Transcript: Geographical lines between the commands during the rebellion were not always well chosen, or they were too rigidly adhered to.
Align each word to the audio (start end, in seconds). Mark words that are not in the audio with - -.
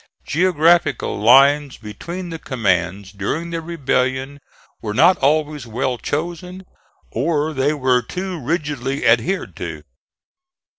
Geographical 0.25 1.19
lines 1.19 1.77
between 1.77 2.31
the 2.31 2.39
commands 2.39 3.11
during 3.11 3.51
the 3.51 3.61
rebellion 3.61 4.39
were 4.81 4.95
not 4.95 5.15
always 5.17 5.67
well 5.67 5.99
chosen, 5.99 6.65
or 7.11 7.53
they 7.53 7.71
were 7.71 8.01
too 8.01 8.39
rigidly 8.41 9.05
adhered 9.05 9.55
to. 9.55 9.83